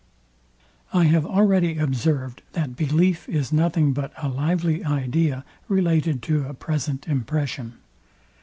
[0.93, 6.55] I have already observed, that belief is nothing but a lively idea related to a
[6.55, 7.75] present impression.